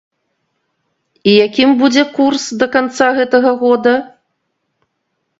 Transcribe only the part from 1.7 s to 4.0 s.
будзе курс да канца гэтага года?